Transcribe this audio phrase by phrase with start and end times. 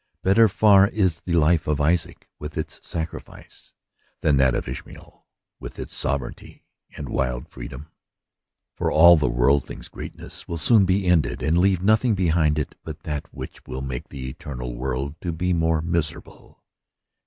[0.23, 3.71] Better far is the life of Isaac with its sacrifice,
[4.21, 5.27] than that of Ishmael
[5.59, 6.65] with its sovereignty
[6.97, 7.85] and wild freedom;
[8.73, 13.01] for all the worldling's greatness will soon be ended and leave nothing behind it but
[13.01, 16.63] that which will make the eternal world to be the more miserable.